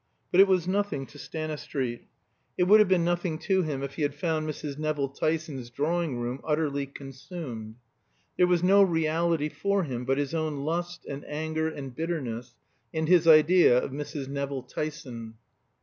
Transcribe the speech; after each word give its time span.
But 0.31 0.39
it 0.41 0.47
was 0.47 0.67
nothing 0.67 1.05
to 1.05 1.19
Stanistreet. 1.19 2.07
It 2.57 2.63
would 2.63 2.79
have 2.79 2.89
been 2.89 3.05
nothing 3.05 3.37
to 3.37 3.61
him 3.61 3.83
if 3.83 3.97
he 3.97 4.01
had 4.01 4.15
found 4.15 4.49
Mrs. 4.49 4.79
Nevill 4.79 5.09
Tyson's 5.09 5.69
drawing 5.69 6.17
room 6.17 6.39
utterly 6.43 6.87
consumed. 6.87 7.75
There 8.35 8.47
was 8.47 8.63
no 8.63 8.81
reality 8.81 9.47
for 9.47 9.83
him 9.83 10.03
but 10.05 10.17
his 10.17 10.33
own 10.33 10.61
lust, 10.61 11.05
and 11.07 11.23
anger, 11.27 11.67
and 11.67 11.95
bitterness, 11.95 12.55
and 12.91 13.07
his 13.07 13.27
idea 13.27 13.77
of 13.77 13.91
Mrs. 13.91 14.27
Nevill 14.27 14.63
Tyson. 14.63 15.35